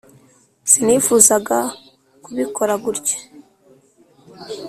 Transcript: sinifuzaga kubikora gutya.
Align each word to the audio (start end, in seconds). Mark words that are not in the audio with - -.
sinifuzaga 0.71 1.57
kubikora 2.23 2.73
gutya. 2.83 3.17